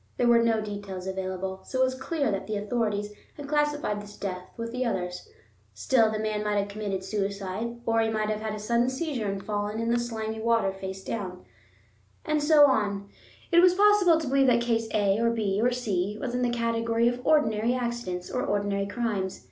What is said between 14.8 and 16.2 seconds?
A or B or C